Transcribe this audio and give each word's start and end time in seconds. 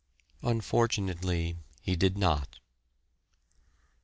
Unfortunately, 0.41 1.57
he 1.79 1.95
did 1.95 2.17
not. 2.17 2.57